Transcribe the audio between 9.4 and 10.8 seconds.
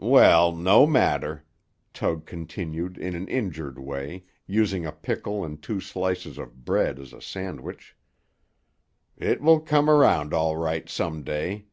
will come around all